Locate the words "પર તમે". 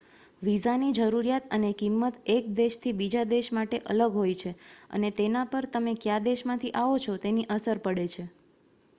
5.47-5.93